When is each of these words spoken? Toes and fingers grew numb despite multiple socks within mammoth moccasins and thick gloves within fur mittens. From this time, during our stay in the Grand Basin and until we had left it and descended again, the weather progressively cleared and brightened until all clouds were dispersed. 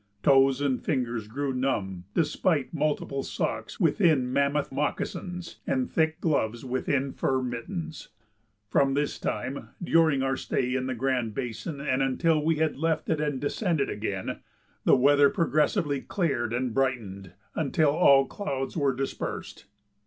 Toes 0.23 0.61
and 0.61 0.81
fingers 0.83 1.27
grew 1.27 1.53
numb 1.53 2.05
despite 2.15 2.73
multiple 2.73 3.21
socks 3.21 3.79
within 3.79 4.33
mammoth 4.33 4.71
moccasins 4.71 5.59
and 5.67 5.87
thick 5.87 6.19
gloves 6.19 6.65
within 6.65 7.11
fur 7.11 7.39
mittens. 7.43 8.07
From 8.67 8.95
this 8.95 9.19
time, 9.19 9.69
during 9.79 10.23
our 10.23 10.35
stay 10.35 10.73
in 10.73 10.87
the 10.87 10.95
Grand 10.95 11.35
Basin 11.35 11.79
and 11.79 12.01
until 12.01 12.43
we 12.43 12.55
had 12.55 12.77
left 12.77 13.11
it 13.11 13.21
and 13.21 13.39
descended 13.39 13.91
again, 13.91 14.39
the 14.85 14.95
weather 14.97 15.29
progressively 15.29 16.01
cleared 16.01 16.51
and 16.51 16.73
brightened 16.73 17.33
until 17.53 17.91
all 17.91 18.25
clouds 18.25 18.75
were 18.75 18.95
dispersed. 18.95 19.65